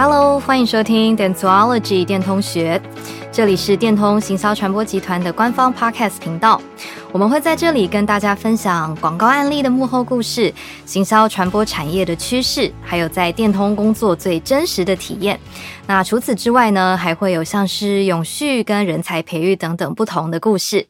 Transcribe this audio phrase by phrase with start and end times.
[0.00, 2.80] Hello，欢迎收听 Dentsuology 电通学，
[3.32, 6.62] 这里是电通行销传播集团的官方 Podcast 频道。
[7.10, 10.54] 我们会在这里跟大家分享广告案例的幕后故事、
[10.86, 15.40] 行销传播产业的趋势，还有在电通工作最真实的体验。
[15.88, 20.86] 那除此之外呢，还会有像是永续跟人才培育等等不同的故事。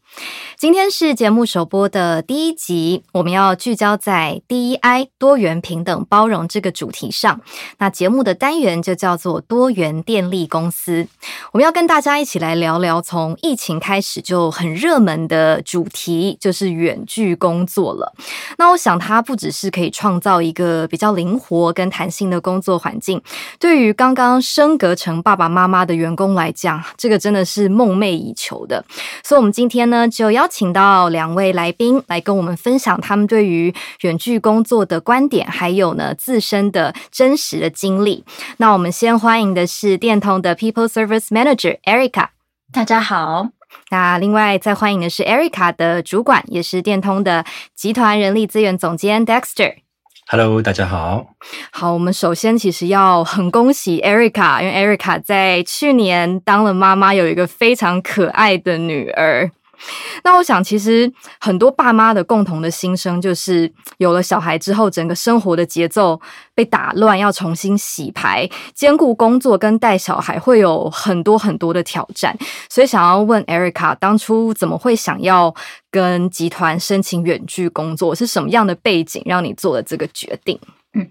[0.56, 7.40] 今天是节目首播的第一集，我们要聚焦在 DEI 多元、平等、包容这个主题上。
[7.78, 11.06] 那节目的单元就叫做多元电力公司。
[11.52, 18.12] 我们要跟大家一起来聊聊从疫情开始就很热门的主题，就是远距工作了。
[18.56, 23.22] 那我想它不只是可以创造一个比较灵活跟弹性的工作环境，
[23.60, 28.84] 对于刚刚升格成爸爸妈妈的员工来讲，这个真的是梦寐以求的。
[29.22, 38.24] 所以，我们今天呢，就邀请到两位来宾来跟我们分享他们对于远距工作的观点，还有呢自身的真实的经历。
[38.58, 42.28] 那我们先欢迎的是电通的 People Service Manager Erica，
[42.72, 43.48] 大家好。
[43.90, 49.74] 那另外再欢迎的是 Erica 的主管，也是电通的集团人力资源总监 Dexter。
[50.30, 51.28] Hello，大家好。
[51.70, 59.50] 好，我们首先其实要很恭喜 Erica，因为 Erica 在去年当了妈妈，有一个非常可爱的女儿。
[60.24, 66.20] 那我想，其实很多爸妈的共同的心声就是，有了小孩之后，整个生活的节奏
[66.54, 72.36] 被打乱，要重新洗牌，兼顾工作跟带小孩，会有很多很多的挑战。
[72.68, 75.54] 所以，想要问 Erica，当初怎么会想要
[75.90, 78.14] 跟集团申请远距工作？
[78.14, 80.58] 是什么样的背景让你做了这个决定？
[80.94, 81.08] 嗯，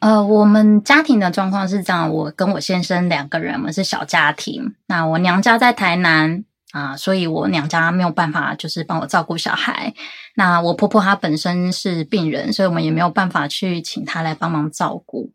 [0.00, 4.74] 呃，我们家庭的状况是这样，我跟我先生两个人，我们是小家庭。
[4.86, 6.44] 那我娘家在台南。
[6.72, 9.94] 啊，所以我娘家没有办法，就是帮我照顾小孩。
[10.34, 15.30] 那我婆婆她本身是病人，所以我们也没有办法去请她来帮忙照顾。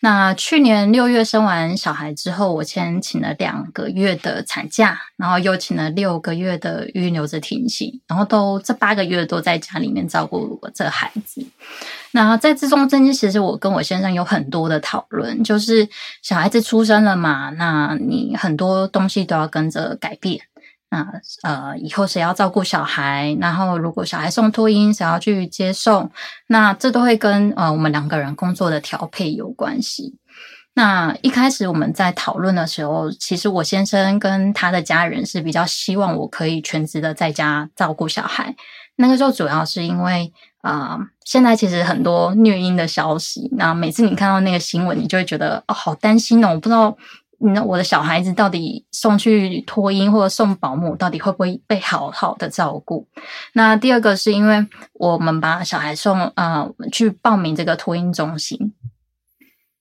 [0.00, 11.46] 那去年六月生完小孩之后，我先请了两个月的产假，然后又请了六个月的育婴留着停薪，然后都这八个月都在家里面照顾我这孩子。
[12.12, 15.86] 那在这中间，其实我跟我先生有很多的讨论，就是
[16.22, 20.40] 小孩子出生了嘛，那你很多东西都要跟着改变。
[20.90, 21.06] 那
[21.42, 23.36] 呃，以后谁要照顾小孩？
[23.40, 26.10] 然后如果小孩送托婴，谁要去接送？
[26.46, 30.16] 那这都会跟呃我们两个人工作的调配有关系。
[30.72, 38.54] 那一开始我们在讨论的时候，其实我先生跟他的家人是比较希望我可以全职的在家照顾小孩。
[38.96, 40.32] 那个时候主要是因为
[40.62, 46.96] 啊、呃，现在其实很多虐婴的消息，那每次你看到那个新闻，你就会觉得哦，好担心哦，我不知道。
[47.40, 53.06] 那我的小孩子到底送去托婴或者送保姆，到底会不会被好好的照顾？
[53.52, 58.74] 那第二个是因为我们把小孩送呃去报名这个托婴中心，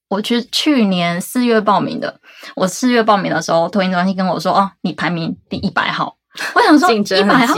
[0.09, 2.19] 我去去年四月报名的，
[2.55, 6.15] 我四月报名的时候，托婴中心跟我说：“哦，你排名第一百号。”
[6.53, 7.55] 我想说一百号。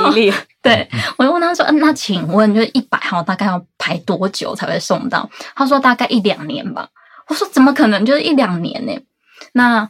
[0.61, 6.87] 对，我就问他说：“嗯，那请问就是一百号大概要排多久才会送到？”他说：“大概一两年吧。”
[7.27, 8.05] 我说：“怎么可能？
[8.05, 8.93] 就是一两年呢？”
[9.53, 9.89] 那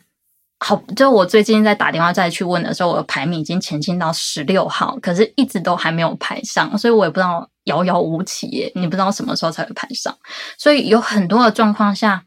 [0.61, 10.13] 好，就我最近在打电话再去问的时候，我的排名已经前进到十六号，可是一直都还没有排上，所以我也不知道遥遥无期耶，你不知道什么时候才会排上。
[10.57, 12.25] 所以有很多的状况下，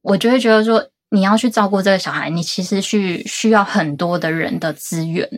[0.00, 5.28] 我就会觉得说，你要去照顾这个小孩，你其实需需要很多的人的资源，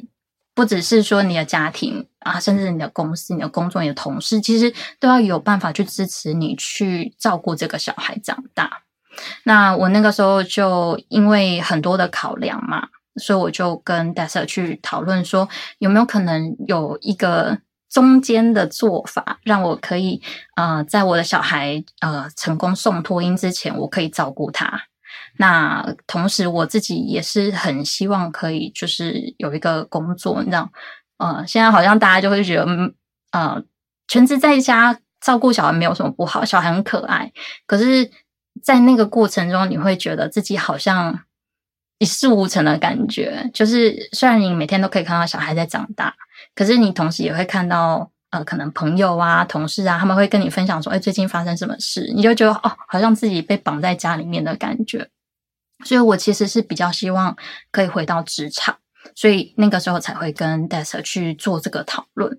[0.54, 8.84] 不只是说你的家庭啊，甚至你的公司、你的工作、你的同事，其实都要有办法去支持你去照顾这个小孩长大。
[9.44, 15.48] 那我那个时候就因为很多的考量嘛，所以我就跟戴莎去讨论说，
[15.78, 17.58] 有没有可能有一个
[17.90, 20.22] 中间的做法，让我可以
[20.56, 24.82] 呃，在我的小孩呃成功送托婴之前，我可以照顾他。
[25.38, 30.70] 那同时我自己也是很希望可以就是有一个工作，你知道，
[31.18, 32.66] 呃，现在好像大家就会觉得，
[33.32, 33.62] 呃，
[34.06, 37.32] 全职在家照顾小孩没有什么不好，小孩很可爱，
[37.66, 38.10] 可是。
[38.62, 41.20] 在那个过程中，你会觉得自己好像
[41.98, 43.50] 一事无成的感觉。
[43.52, 46.14] 就是虽然你每天都可以看到小孩在长大，
[46.54, 55.08] 可是你同时也会看到，呃，可能朋友啊、同事啊，他们会跟你分享说：“哎，最近发生什么事？”你就觉得哦，好像自己被绑在家里面的感觉。
[55.84, 57.36] 所以我其实是比较希望
[57.70, 58.78] 可以回到职场，
[59.14, 62.38] 所以那个时候才会跟 Dexter 去做这个讨论。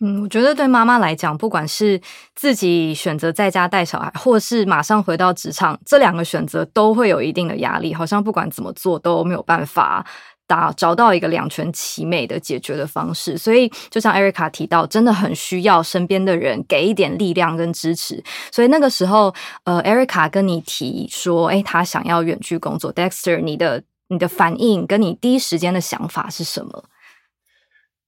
[0.00, 2.00] 嗯，我觉得对妈妈来讲，不管是
[2.34, 10.04] 自己选择在家带小孩，或是马上回到职场，这两个选择都会有一定的压力，好像不管怎么做都没有办法
[10.46, 13.36] 打找到一个两全其美的解决的方式。
[13.36, 18.24] 所以就像 Erica 提到，真的很需要身边的人给一点力量跟支持。
[18.50, 19.34] 所以那个时候，
[19.64, 26.84] 呃，Erica 跟你提说，诶，他想要远距工作，Dexter，你的你的反应跟你第一时间的想法是什么？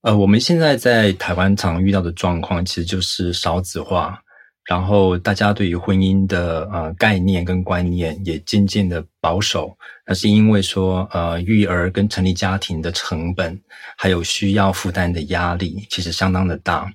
[0.03, 4.19] 呃，我们现在在台湾常遇到的状况，其实就是少子化，
[4.65, 9.77] 然后大家对于婚姻的呃概念跟观念也渐渐的保守。
[10.07, 13.61] 那是因为说，呃，育儿跟成立家庭的成本，
[13.99, 16.91] 还有需要负担的压力，其实相当的大。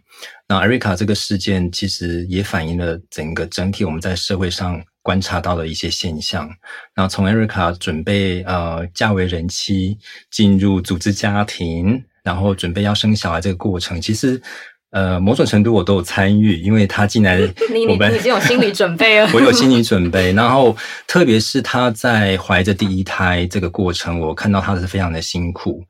[0.48, 6.50] 那 Erica 这个事件，其实也反映了整个整体我们在社会上观察到的一些现象。
[6.96, 10.00] 那从 Erica 准备呃嫁为人妻，
[10.32, 12.04] 进入组织家庭。
[12.26, 14.42] 然后准备要生小孩这个过程，其实，
[14.90, 17.38] 呃，某种程度我都有参与，因为他进来，
[17.72, 19.30] 你你你已经有心理准备了。
[19.36, 20.76] 我有心理准备，然后
[21.06, 25.84] 特别是他在怀着第一胎这个过程，我看到他是非常的辛苦。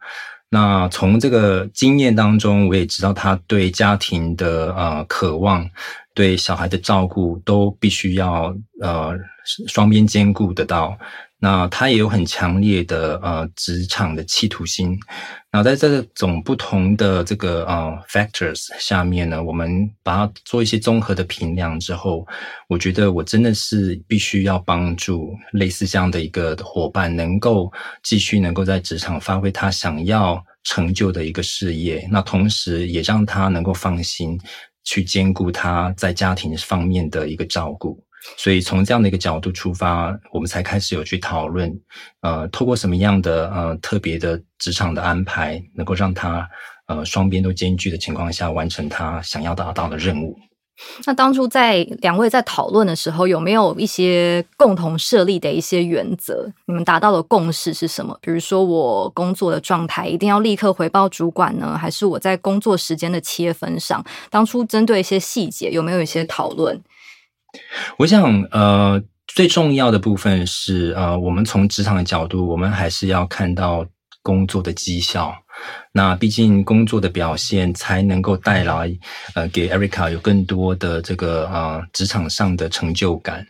[0.49, 5.65] 那从这个经验当中，我也知道他对家庭的呃渴望，
[6.13, 9.13] 对小孩的照顾都必须要呃
[9.67, 10.97] 双边兼顾得到。
[11.45, 14.97] 那他也有很强烈的呃职场的企图心。
[15.51, 22.25] 那在这种不同的这个呃 factors 下面呢，我们把它做一些综合的评量之后，
[22.67, 27.71] 我觉得我真的是必须要帮助类似这样的一个伙伴，能够
[28.01, 32.07] 继续能够在职场发挥他想要成就的一个事业。
[32.11, 34.35] 那同时也让他能够放心
[34.83, 38.03] 去兼顾他在家庭方面的一个照顾。
[38.37, 41.71] 所以从这样的一个角度出发，我们才开始有去讨论，
[42.21, 46.47] 呃，透过什么样的呃特别的职场的安排，能够让他
[46.87, 50.37] 呃双边都兼具的情况下，完成他想要达到的任务。
[51.05, 56.51] 那当初在两位在讨论的时候，有没有一些共同设立的一些原则？
[56.65, 58.17] 你们达到的共识是什么？
[58.21, 66.77] 比如说，我工作的状态一定要立刻回报主管呢，还是我在工作时间的切分上，当初针对一些细节，有没有一些讨论？
[67.97, 73.85] 我想，呃，最重要的部分是，呃，我们从职场的角度，我们还是要看到
[74.21, 75.33] 工作的绩效。
[75.93, 78.91] 那毕竟工作的表现才能够带来，
[79.33, 83.45] 呃，给 Erica 有更多的这个呃职场上的成就感。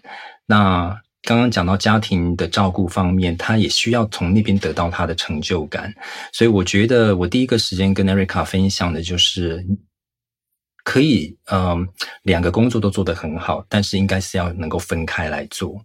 [0.46, 5.92] 那刚刚讲到家庭的照顾方面，他也需要从那边得到他的成就感。
[6.32, 9.66] 所以我觉得，我第一个时间跟 Erica 分享的就是。
[10.86, 11.86] 可以，嗯，
[12.22, 15.76] 两个工作都做得很好，但是应该是要能够分开来做。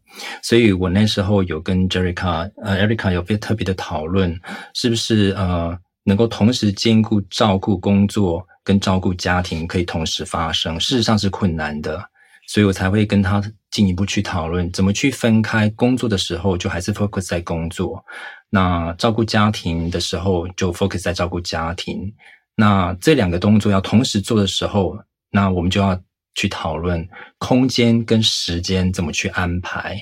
[0.42, 4.38] 所以我那时候有跟 Jerica 呃，Erica 有特别的讨论，
[4.74, 10.78] 是不是呃，能够同时兼顾照顾工作跟照顾家庭，可以同时发生？
[10.78, 11.98] 事实上是困难的，
[12.46, 18.04] 所以我才会跟他进一步去讨论，怎么去分开工作的时候就还是 focus 在工作，
[18.50, 22.12] 那照顾家庭的时候就 focus 在照顾家庭。
[22.60, 24.98] 那这两个动作要同时做的时候，
[25.30, 25.98] 那我们就要
[26.34, 27.08] 去讨论
[27.38, 29.96] 空间跟时间怎么去安排。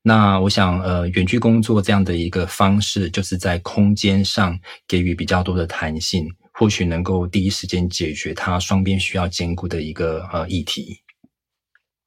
[0.00, 4.56] 那我想，呃，远距工作这样的一个方式，就是在空间上
[4.86, 11.00] 给予比较多的弹性，或许能够第一时间解决它双边需要兼顾的一个呃议题。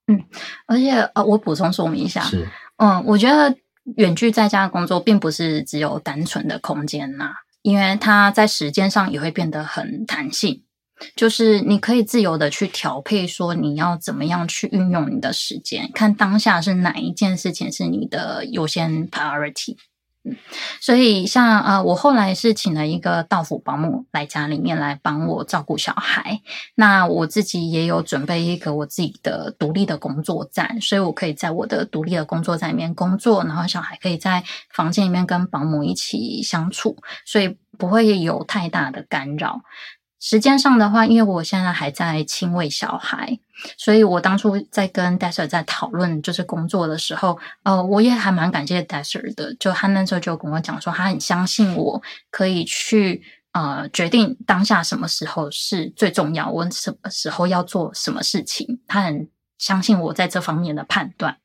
[0.08, 0.24] 嗯，
[0.68, 3.58] 而且呃，我补充说明一下，是，嗯，我觉得
[3.98, 7.34] 远距在家工作并不是只有单纯的空间呐。
[7.68, 10.64] 因为它在时间上也会变得很弹性，
[11.18, 19.74] 就是你可以自由的去调配，说你要怎么样去运用你的时间，看当下是哪一件事情是你的优先 priority。
[19.74, 20.36] 嗯
[20.82, 26.42] 所以像呃，我后来是请了一个到府保姆来家里面来帮我照顾小孩。
[26.76, 39.62] 那我自己也有准备一个我自己的独立的工作站，所以我可以在我的独立的工作站里面工作，然后小孩可以在房间里面跟保姆一起相处，所以不会有太大的干扰。
[40.20, 43.38] 时间上的话，因为我现在还在亲喂小孩，
[43.78, 59.30] 所以我当初在跟 Daser 在讨论就是工作的时候，呃，我也还蛮感谢 Daser 的，就他那时候就跟我讲说，他很相信我可以去呃决定当下什么时候是最重要，我什么时候要做什么事情，他很
[59.60, 61.38] 相信我在这方面的判断，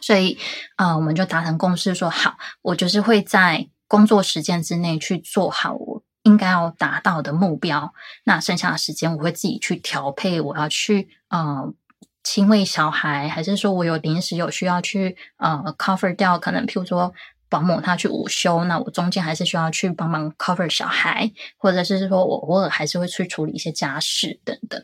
[0.00, 0.36] 所以
[0.76, 6.02] 呃，我们就达成共识说，好，我就是会在工作时间之内去做好我。
[6.22, 7.92] 应该要达到的目标，
[8.24, 10.40] 那剩下的时间我会自己去调配。
[10.40, 11.74] 我要去呃
[12.22, 16.38] 亲喂小孩，还是说我有临时有需要去呃 cover 掉？
[16.38, 17.12] 可能譬如说
[17.50, 24.80] 保姆他去午休，那我中间还是需要去帮忙 cover 小孩，或者是说我偶尔还是会去处理一些家事等等。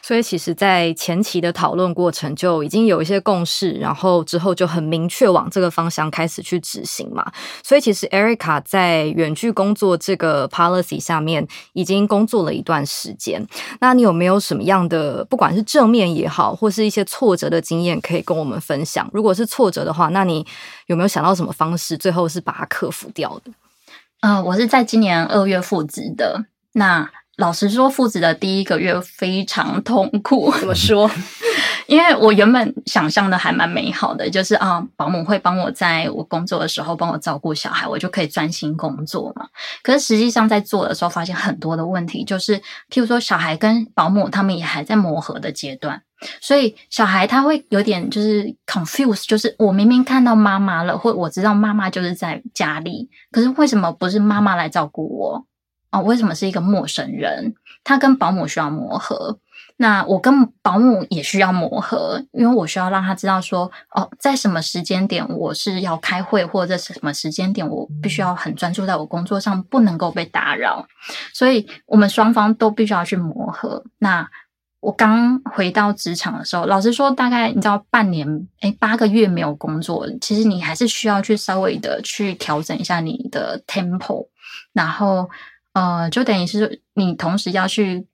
[0.00, 7.30] 所以，其实，在前期的讨论过程就已经有一些共识，然后之后就很明确往这个方向开始去执行嘛。
[7.62, 13.44] 所以，其实 Erica 在远距工作这个 policy 下面已经工作了一段时间。
[13.80, 19.10] 那你有没有什么样的，不管是正面也好，或是一些挫折的经验，可以跟我们分享？
[19.12, 20.46] 如果是挫折的话，那你
[20.86, 23.50] 有没有想到什么方式，最后是把它克服掉的？
[24.20, 26.44] 呃，我是在今年二月复职的。
[26.74, 30.52] 那老实说，父子的第一个月非常痛苦。
[30.58, 31.10] 怎么说？
[31.88, 39.46] 因为我原本想象的还蛮美好的，就是啊，保姆会帮我在我工作的时候帮我照顾小孩，我就可以专心工作嘛。
[39.82, 42.56] 可是实际上在做的时候，发现很多的问题，就是
[42.90, 46.00] 譬如说，小孩跟保姆他们也还在磨合的阶段，
[46.40, 55.44] 所以小孩他会有点就是 confuse，就是我明明看到妈妈了，或我知道妈妈就是在家里，可是为什么不是妈妈来照顾我？
[55.92, 57.54] 哦，为什么是一个陌生人？
[57.84, 59.38] 他跟保姆需要磨合，
[59.76, 70.86] 那我跟保姆也需要磨合，因为我需要让他知道说，哦，在什么时间点我是要开会，或者什么时间点我必须要很专注在我工作上，不能够被打扰。
[71.34, 73.84] 所以，我们双方都必须要去磨合。
[73.98, 74.30] 那
[74.78, 84.28] 我刚回到职场的时候，老实说，大概你知道半年，诶，八个月没有工作，其实你还是需要去稍微的去调整一下你的 tempo，
[84.72, 85.28] 然后。
[85.72, 88.06] 呃，就等于是你同时要去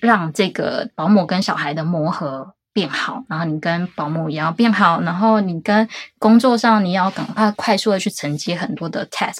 [0.00, 5.88] 让这个保姆跟小孩的磨合变好，然后你跟保姆也要变好，然后你跟
[6.18, 9.38] 工作上你要赶快快速的去承接很多的 task。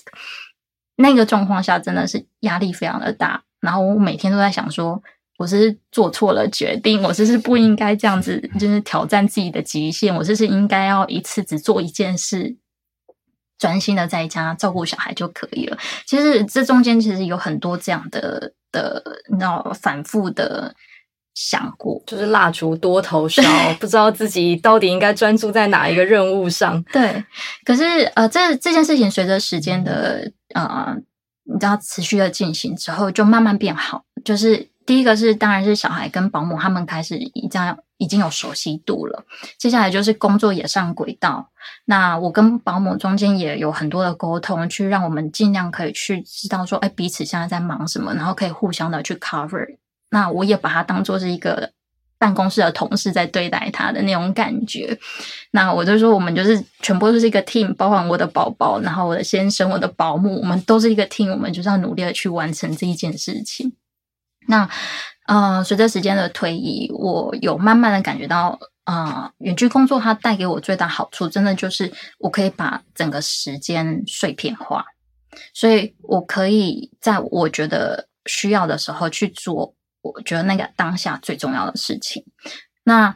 [0.97, 5.01] 那个状况下真的是压力非常的大，然后我每天都在想说，
[5.37, 12.57] 我是做错了决定，我是不是不应该这样子，就是挑战自己的极限，我是不是应该要一次只做一件事。
[13.59, 15.77] 专心的在家照顾小孩就可以了。
[16.07, 20.75] 其实这中间其实有很多这样的的，你知道，反复的
[21.35, 23.43] 想过，就是蜡烛多头烧，
[23.81, 26.83] 不知道自己到底应该专注在哪一个任务上。
[26.85, 27.25] 对，
[27.65, 27.83] 可是
[28.15, 30.95] 呃，这这件事情随着时间的呃，
[31.45, 34.05] 你知道持续的进行之后，就慢慢变好。
[34.25, 37.79] 就是第一个是，当然是小孩跟保姆他们开始一这样。
[37.99, 39.25] 已经有熟悉度了，
[39.59, 41.51] 接下来就是工作也上轨道。
[41.85, 49.67] 那我跟保姆中间也有很多的沟通，去让我们尽量可以去知道说，哎，彼此现在在忙什么，然后可以互相的去 cover。
[50.11, 51.73] 那我也把他当做是一个
[52.19, 54.97] 办公室的同事在对待他的那种感觉。
[55.51, 63.73] 那我就说，我们就是全部都是一个 team，包括我的宝宝，然后我的先生，我的保姆，我们都是一个 team，我们就是要努力的去完成这一件事情。
[64.47, 64.71] 那。
[65.29, 74.87] 呃，随着时间的推移，我有慢慢的感觉到，呃，远距工作它带给我最大好处，真的就是我可以把整个时间碎片化，
[75.53, 82.25] 所以我可以在我觉得需要的时候去做，我觉得那个当下最重要的事情。
[82.85, 83.15] 那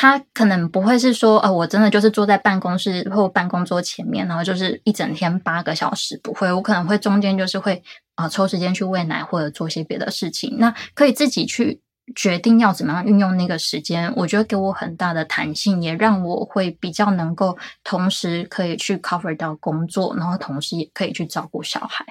[0.00, 7.82] 他可能不会是说，呃，我真的就是坐在办公室或办公桌前面，然后就是一整天八个小时，不会，我可能会中间就是会。
[8.14, 11.80] 啊、抽时间去喂奶或者做些别的事情，那可以自己去
[12.16, 14.12] 决定要怎么样运用那个时间。
[14.16, 22.04] 我觉得给我很大的弹性，也让我会比较能够同时可以去 cover 到工作，然后同时也可以去照顾小孩。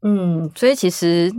[0.00, 1.30] 嗯，所以其实。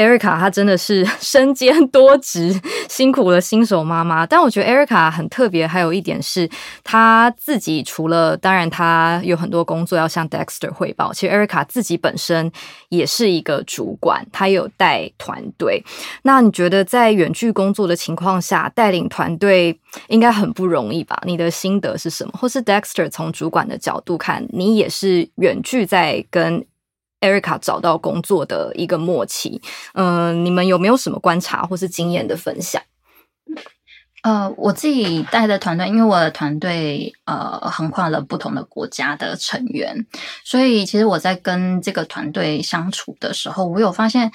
[0.00, 4.26] Erica 她真的是 身兼多职，辛苦了新手妈妈。
[4.26, 6.48] 但我觉得 Erica 很特别，还有一点是，
[6.82, 12.50] 她自己除了当然她有很多工作要向 Dexter 汇报，其实 Erica 自己本身
[12.88, 15.84] 也是一个主管，她有带团队。
[16.22, 19.78] 那你觉得在远距工作的情况下，带领团队
[20.08, 21.20] 应该很不容易吧？
[21.26, 22.32] 你的心得是什么？
[22.38, 26.64] 或是 Dexter 从主管的角度看，你也是远距在跟
[27.20, 29.60] Erica 找到工作的一个默契，
[29.94, 32.82] 嗯、你们有没有什么观察或是经验的分享？
[34.22, 40.06] 呃，我自己带的团队，因为我的团队呃横跨了不同的国家的成员，
[40.44, 44.30] 所以其实我在跟这个团队相处的时候，我有发现，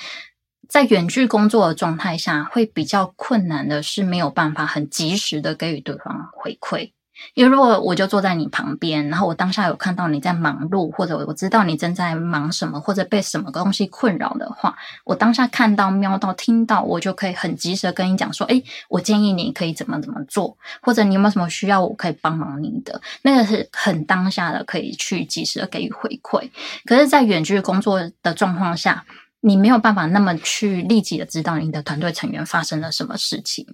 [0.67, 6.91] 在远距工作的状态下，会比较困难的是没有办法很及时的给予对方回馈。
[7.33, 26.49] 因为如果我就坐在你旁边，然后我当下有看到你在忙碌，或者我知道你正在忙什么，或者被什么东西困扰的话，我当下看到、瞄到、听到，我就可以很及时的跟你讲说：“诶，我建议你可以怎么怎么做，或者你有没有什么需要我可以帮忙你的？”那个是很当下的，可以去及时的给予回馈。
[26.85, 29.05] 可是，在远距工作的状况下，
[29.41, 33.65] 你没有办法那么去立即的知道你的团队成员发生了什么事情。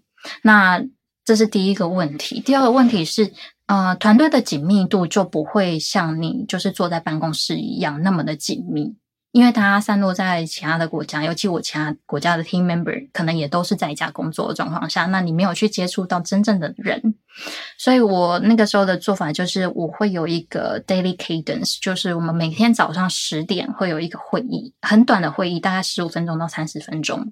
[0.43, 0.83] 那
[1.23, 3.31] 这是第一个问题，第二个问题是，
[3.67, 8.95] 呃，团队的紧密度就不会像你就是坐在办公室一样那么的紧密，
[9.31, 17.15] 因为大家散落在其他的国家，尤其我其他国家的 team member 可能也都是在家工作的状况下，那你没有去接触到真正的人，
[17.77, 27.31] 所以我那个时候的做法就是，我会有一个 daily cadence，就是我们每天早上十点会有一个会议，很短的会议，大概十五分钟到三十分钟。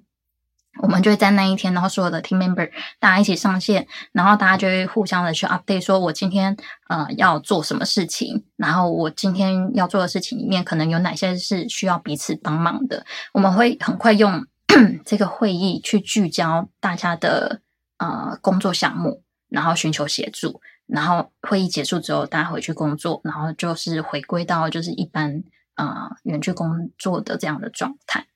[0.82, 6.56] 我们就会在那一天，然后所有的 team member 大家一起上线，然后大家就会互相的去 update，说我今天
[6.88, 13.04] 呃要做什么事情，然后我今天要做的事情里面可能有哪些是需要彼此帮忙的。
[13.32, 14.46] 我们会很快用
[15.04, 17.60] 这个会议去聚焦大家的
[17.98, 20.60] 呃工作项目，然后寻求协助。
[20.86, 25.44] 然后会议结束之后，大家回去工作，然后就是回归到就是一般
[25.76, 28.26] 呃远距工作的这样的状态。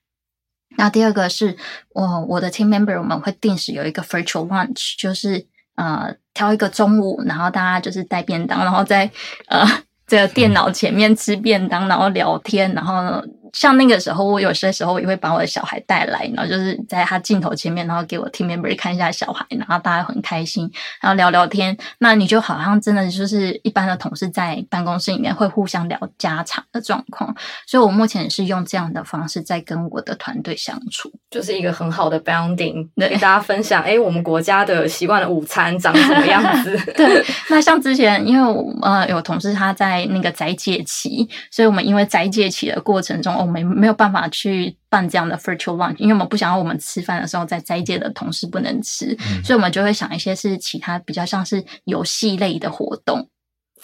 [0.77, 1.55] 那第二个是
[1.93, 9.09] 我我的 team member，我们会定时有一个 virtual lunch，就是呃挑一个中午，然后大家就是带便当，然后在
[9.47, 9.65] 呃
[10.07, 13.23] 这个电脑前面吃便当，然后聊天，然后。
[13.53, 20.69] 像那个时候，我有些时候也会把我的小孩带来，然后就是在他镜头前面，然后给我 team member 看一下小孩，然后大家很开心，
[21.01, 21.77] 然后聊聊天。
[21.99, 27.35] 那你就好像真的就是一般的同事在办公室里面会互相聊家常的状况。
[27.67, 36.77] 所以我目前也是用这样的方式在跟我的团队相处，就是一个很好的 bounding，跟大家分享，哎，我们国家的习惯的午餐长什么样子？
[36.95, 37.23] 对。
[37.49, 43.34] 那像之前，因为我呃有同事他在那个斋戒期，所以我们因为斋戒期的过程中。
[43.37, 53.29] 我们没有办法去办这样的 virtual lunch，因为我们不想要我们吃饭的时候在斋戒的同事不能吃，嗯，所以我们就会想一些是其他比较像是游戏类的活动，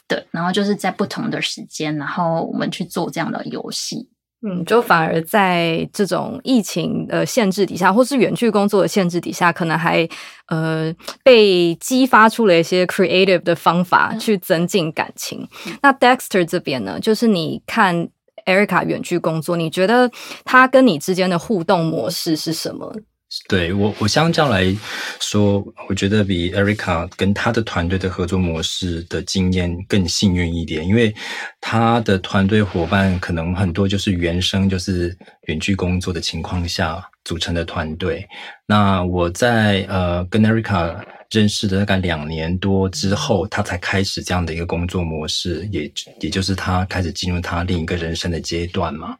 [0.08, 4.10] 对，然后就是在不同的时间，然后我们去做这样的游戏。
[4.44, 10.08] 嗯，就反而在这种疫情的限制底下，或是远距工作的限制底下，可能还
[10.48, 10.92] 呃
[11.24, 15.48] 被激发出了一些 creative 的方法去增进感情。
[15.68, 15.78] 嗯。
[15.84, 18.10] 那 Dexter 这边呢，就是你看。
[18.46, 20.10] Erica 远距工作，你觉得
[20.44, 22.94] 他跟你之间的互动模式是什么？
[23.48, 24.76] 对我，我相较来
[25.22, 31.16] 说，我觉得比 Erica 跟他的团队的合作模式的经验更幸运一点，因为
[31.62, 35.18] 他的团队伙伴可能很多就是原生就是
[35.48, 38.28] 远距工作的情况下组成的团队。
[38.66, 41.02] 那我在呃跟 Erica。
[41.32, 45.90] 认识的大概两年多之后，他才开始这样的一个工作模式，也
[46.20, 49.16] 也就是他开始进入他另一个人生的阶段嘛。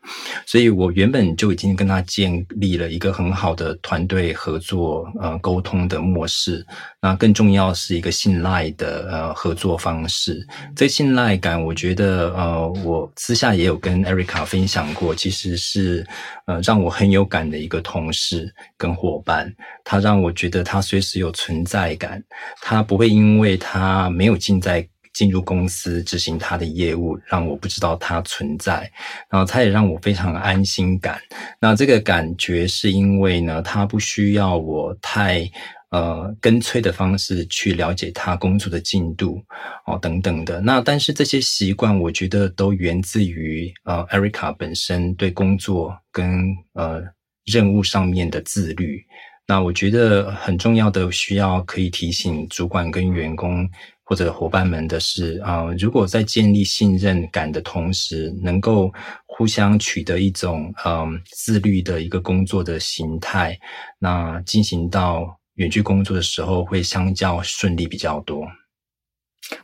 [0.46, 6.66] 所以我原本就已经跟他建立了一个很好的团队合作、呃沟通的模式。
[7.02, 10.46] 那更重要是一个信赖的呃合作方式。
[10.76, 16.06] 这信赖感，我觉得呃我私下也有跟 Erica 分享过，其实是
[16.46, 19.54] 呃让我很有感的一个同事跟伙伴。
[19.84, 22.24] 他让我觉得他随时有存在感，
[22.62, 28.90] 他不会因为他没有进在进入公司执行他的业务，让我不知道他存在。
[29.30, 31.20] 然后他也让我非常安心感。
[31.60, 35.50] 那这个感觉是因为呢，他不需要我太
[35.92, 39.42] 呃跟催的方式去了解他工作的进度
[39.86, 40.60] 哦等等的。
[40.60, 47.02] 那但是这些习惯，我觉得都源自于呃 Erica 本身对工作跟呃
[47.46, 49.02] 任务上面的自律。
[49.48, 53.70] 那我觉得很重要的需要可以提醒主管跟员工
[54.04, 58.90] 或者伙伴们的是啊，如果在建立信任感的同时，能够
[59.26, 63.58] 互相取得一种嗯自律的一个工作的形态，
[64.00, 68.48] 那进行到远距工作的时候会相较顺利比较多。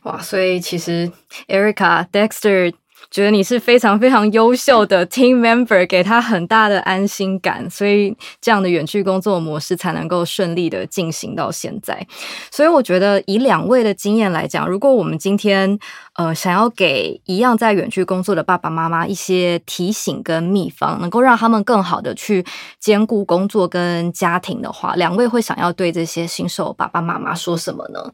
[0.02, 1.10] 哇，所以其实
[1.46, 2.74] Erica Dexter。
[3.10, 12.06] 觉得你是非常非常优秀的 team member，给他很大的安心感，所以这样的远距工作模式才能够顺利的进行到现在。
[12.50, 15.78] 所以我觉得以两位的经验来讲，如果我们今天
[16.16, 22.44] 呃想要给一样在远距工作的爸爸妈妈一些提醒跟秘方，能够让他们更好的去
[22.78, 28.12] 兼顾工作跟家庭的话，两位会想要对这些新手爸爸妈妈说什么呢？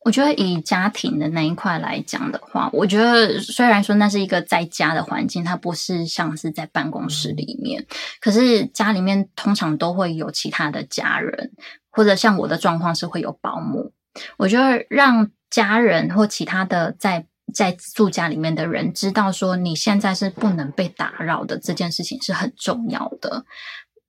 [0.00, 7.84] 我觉得以家庭的那一块来讲的话，我觉得虽然说那是一个在家的环境，它不是像是在办公室里面，
[8.20, 11.52] 可是家里面通常都会有其他的家人，
[11.90, 13.92] 或者像我的状况是会有保姆。
[14.36, 23.44] 我觉得让家人或其他的在在住家里面的人知道说你现在是不能被打扰的，这件事情是很重要的。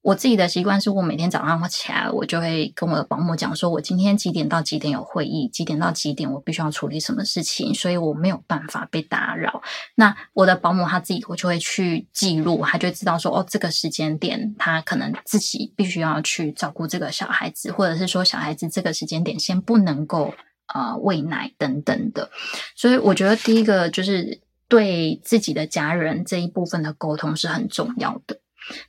[0.05, 9.63] 我自己的习惯是我每天早上我起来，我就会跟我的保姆讲说，我今天几点到几点有会议，几点到几点我必须要处理什么事情，所以我没有办法被打扰。
[9.95, 20.31] 那我的保姆他自己，我就会去记录，他就知道说，哦，这个时间点他可能自己必须要去照顾这个小孩子，或者是说小孩子这个时间点先不能够
[20.71, 22.29] 呃喂奶等等的。
[22.75, 24.39] 所以我觉得第一个就是。
[24.67, 28.39] 对自己的家人这一部分的沟通是很重要的。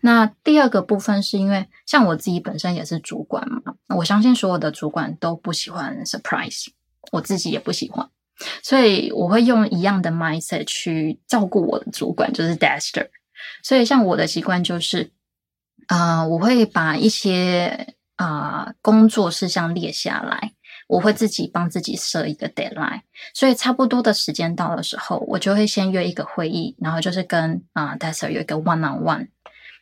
[0.01, 3.61] 那第二个部分是因为像我自己本身也是主管嘛，
[3.97, 6.67] 我相信所有的主管都不喜欢 surprise，
[7.13, 8.09] 我自己也不喜欢，
[8.63, 13.09] 所以我会用一样的 mindset 去照顾我的主管，就是 Dexter。
[13.63, 15.11] 所以像我的习惯就是，
[15.89, 20.53] 啊、呃，我会把一些啊、工作事项列下来。
[20.89, 23.01] 我会自己帮自己设一个 deadline，
[23.35, 29.29] 所以差不多的时间到的时候，我就会先约一个会议，然后就是跟啊 Dexter 有一个 one on one。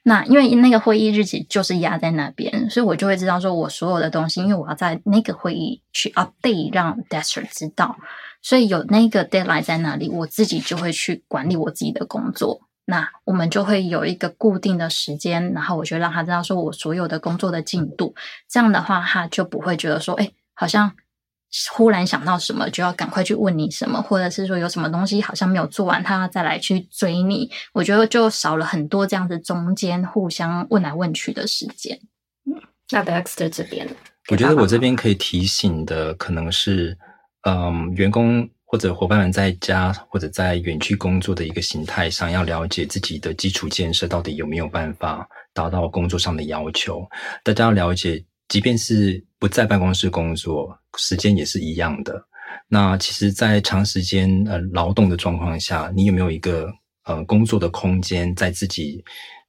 [0.06, 7.96] 那因为那个会议日期就是压在那边，所以我就会知道说我所有的东西，因为我要在那个会议去 update，让 Dexter 知道，
[8.42, 12.60] 所以有那个 deadline 在那里，我自己就会去管理我自己的工作。
[12.84, 18.14] 那我们就会有一个固定的时间，然后我就让他知道说我所有的工作的进度，
[18.48, 20.30] 这样的话他就不会觉得说，哎。
[20.56, 20.92] 好像
[21.72, 27.48] 忽然想到什么，就要赶快去问你什么，或者是说有什么东西好像没有做完，他要再来去追你。
[27.72, 31.96] 我觉得就少了很多这样子中间互相问来问去的时间。
[32.46, 33.88] 嗯，那 Dexter 这边，
[34.30, 36.98] 我觉得我这边可以提醒的可能是，
[37.42, 47.08] 嗯，员工或者伙伴们在家或者在远距工作的一个形态上，要了解自己的基础建设到底有没有办法达到工作上的要求。
[47.44, 48.24] 大家要了解。
[48.46, 52.18] 即便是不在办公室工作，时间也是一样的。
[52.66, 56.72] 那其实，在长时间呃劳动的状况下，你有没有一个
[57.04, 59.04] 呃工作的空间在自己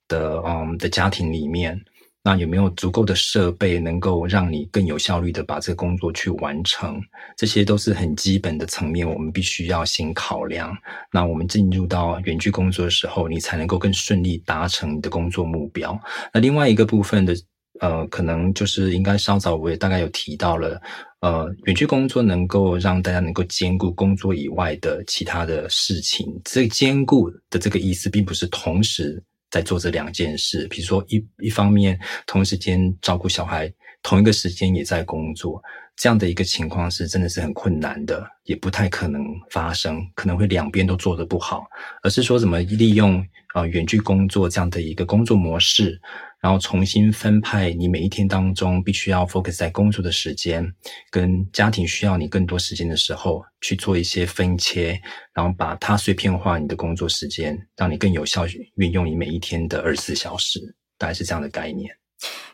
[0.09, 1.79] 的嗯的家庭里面？
[2.21, 7.01] 那有没有足够的设备能够让你更有效率的把这个工作去完成？
[7.37, 10.75] 这些都是很基本的层面，我们必须要先考量。
[11.09, 15.97] 那我们进入到远距工作的时候，你才能够更顺利达成你的工作目标。
[16.33, 17.33] 那另外一个部分的。
[17.79, 20.81] 呃，可能就是应该稍早我也大概有提到了，
[21.19, 26.25] 呃，远距工作能够让大家能够兼顾工作以外的其他的事情。
[26.45, 30.67] 这兼顾的这个意思，并不是同时在做这两件事。
[30.69, 35.61] 比如说一一方面同时间照顾小孩，同一个时间也在工作，
[35.95, 41.65] 这样的一个情况是真的是很困难的，也不太可能发生，可能会两边都做得不好。
[42.03, 45.99] 而是说怎么利用呃远距工作这样的一个工作模式。
[46.41, 50.63] 然后重新分派你每一天当中必须要 focus 在工作的时间，
[51.09, 55.01] 跟家庭需要你更多时间的时候去做一些分切，
[55.33, 60.59] 然后把它碎片化你的工作时间，让你更有效运用你每一天的二十四小时，
[60.99, 61.89] 大概是这样的概念。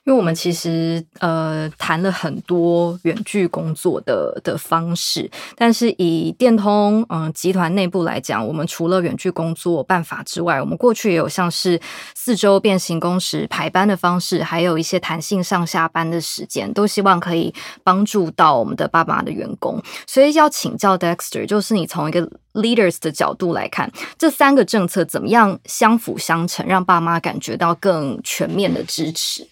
[0.04, 11.80] 因为我们其实呃谈了很多远距工作的的方式，但是以电通嗯、集团内部来讲，我们除了远距工作办法之外，我们过去也有像是
[12.16, 19.80] 四周变形工时排班的方式，还有一些弹性上下班的时间，都希望可以帮助到我们的爸妈的员工。
[20.08, 29.48] 所以要请教 Dexter，就是你从一个 leaders 的角度来看，这三个政策怎么样相辅相成，让爸妈感觉到更全面的支持？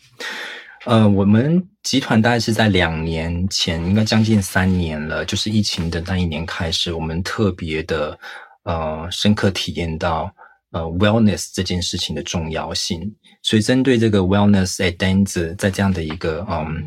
[0.85, 8.17] 呃，我们集团大概是在两年前，应该将近三年了，就是疫情的那一年开始，我们特别的
[8.63, 10.33] 呃深刻体验到
[10.71, 13.01] 呃 wellness 这件事情的重要性。
[13.43, 16.83] 所以针对这个 wellness at dance，在这样的一个嗯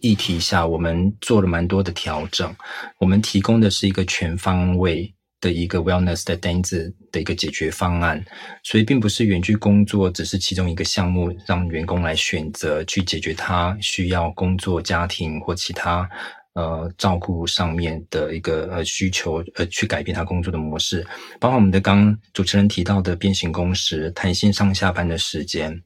[0.00, 2.54] 议题下，我们做了蛮多的调整。
[2.98, 5.14] 我们提供的是一个全方位。
[5.40, 8.22] 的一个 wellness 的单子的一个解决方案，
[8.62, 16.08] 所以并不是远距工作只是其中一个项目，让员工来选择去解决他需要工作、家庭或其他
[16.54, 21.06] 呃照顾上面的一个呃需求，呃去改变他工作的模式，
[21.38, 25.82] 包括我们的刚刚主持人提到的变形工时、弹性上下班的时间。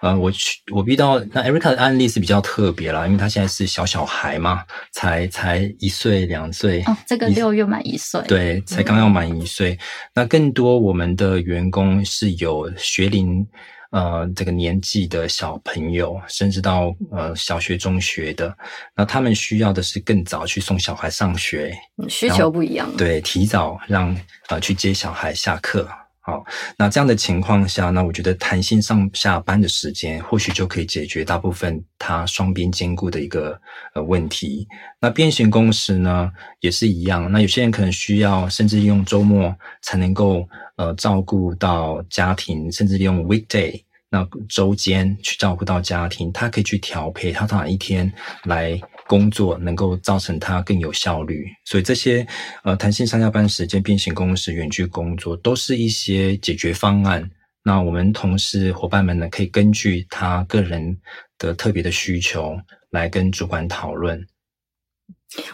[0.00, 6.82] 呃，我去，我遇到那 Erica 的案例是比较特别啦，因为她现在是小小孩嘛，才才一岁两岁。
[6.86, 8.22] 哦，这个六月满一岁。
[8.28, 9.72] 对，才刚要满一岁。
[9.72, 9.78] 嗯。
[10.14, 13.44] 那更多我们的员工是有学龄
[13.90, 18.56] 呃这个年纪的小朋友，甚至到呃小学、中学的，
[18.94, 21.76] 那他们需要的是更早去送小孩上学，
[22.08, 22.90] 需求不一样。
[22.96, 24.16] 对，提早让
[24.48, 25.88] 呃去接小孩下课。
[26.28, 26.44] 好，
[26.76, 33.58] 那这样的情况下，那我觉得弹性上下班的时间或许就可以解决大部分他双边兼顾的一个
[33.94, 34.68] 呃问题。
[35.00, 37.32] 那变形工时呢，也是一样。
[37.32, 43.82] 那有些人可能需要甚至用周末才能够呃照顾到家庭，甚至用 weekday。
[44.10, 48.12] 那周间去照顾到家庭，他可以去调配他哪一天
[48.44, 51.46] 来工作，能够造成他更有效率。
[51.64, 52.24] 所以这些
[52.62, 57.28] 呃弹性上下班时间、变形工时、远距工作，都是一些解决方案。
[57.64, 60.98] 那我们同事伙伴们呢，可以根据他个人
[61.38, 62.56] 的特别的需求
[62.90, 64.24] 来跟主管讨论。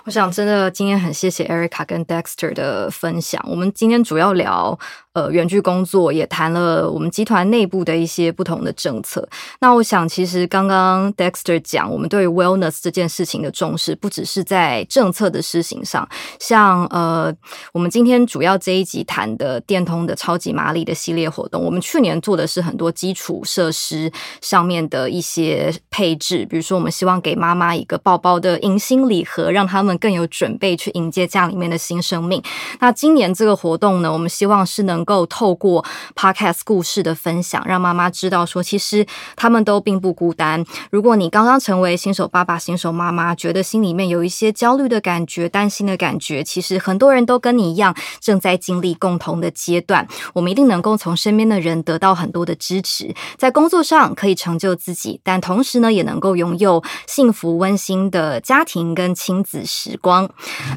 [0.04, 3.44] 我想真的今天很谢谢 Erica 跟 Dexter 的分享。
[3.48, 4.78] 我们今天主要聊。
[5.14, 9.26] 呃，远距工作也谈了我们集团内部的一些不同的政策。
[9.60, 16.08] 那我想，其实刚刚 Dexter 讲，我们对 wellness 这件事情的重视，不只是在政策的施行上。
[16.40, 17.32] 像呃，
[17.72, 32.42] 我们今天主要这一集谈的电通的超级玛丽的系列活动，我们去年做的是很多基础设施上面的一些配置，比如说我们希望给妈妈一个宝宝的迎新礼盒，让他们更有准备去迎接家里面的新生命。
[32.80, 35.84] 那今年这个活动呢，我们希望是能能够透过
[36.16, 40.64] Podcast 故事的分享，让妈妈知道说，其实他们都并不孤单。
[40.90, 50.08] 如果你刚刚成为新手爸爸、新手妈妈，觉得心里面有一些焦虑的感觉、担心的感觉，其实很多人都跟你一样，正在经历共同的阶段。
[50.32, 60.30] 我们一定能够从身边的人得到很多的支持，在工作上可以成就自己，但同时呢，也能够拥有幸福温馨的家庭跟亲子时光。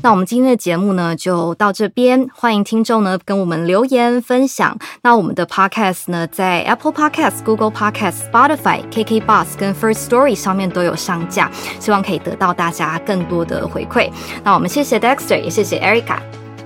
[0.03, 4.16] 那我们今天的节目呢，就到这边，欢迎听众呢跟我们留言。
[4.21, 4.77] 分享。
[5.01, 11.49] 那我们的 Podcast 呢，在 Apple Podcast、Google Podcast、Spotify、KK Bus 跟 First Story 上面都有上架，
[11.79, 14.09] 希望可以得到大家更多的回馈。
[14.43, 16.17] 那我们谢谢 Dexter，也谢谢 Erica，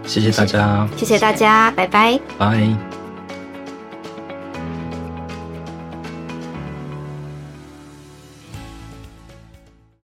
[0.05, 3.00] 谢谢大家，谢谢大家，拜拜，拜。